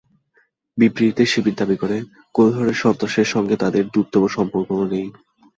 বিবৃতিতে 0.77 1.23
শিবির 1.25 1.55
দাবি 1.57 1.75
করে, 1.77 1.97
কোনো 2.35 2.49
ধরনের 2.51 2.81
সন্ত্রাসের 2.83 3.27
সঙ্গে 3.33 3.55
তাদের 3.55 3.83
দূরতম 3.93 4.23
সম্পর্কও 4.27 4.83
নেই। 4.85 5.07